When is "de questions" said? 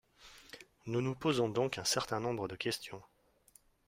2.47-3.03